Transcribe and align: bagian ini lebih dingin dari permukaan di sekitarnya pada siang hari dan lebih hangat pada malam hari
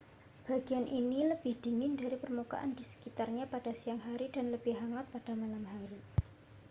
bagian 0.49 0.87
ini 1.01 1.19
lebih 1.31 1.53
dingin 1.63 1.93
dari 2.01 2.17
permukaan 2.23 2.71
di 2.77 2.81
sekitarnya 2.91 3.43
pada 3.53 3.69
siang 3.81 4.01
hari 4.07 4.27
dan 4.35 4.45
lebih 4.55 4.73
hangat 4.81 5.05
pada 5.13 5.31
malam 5.41 5.61
hari 5.73 5.99